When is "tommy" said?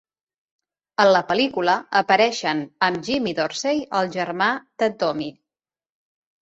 5.05-5.31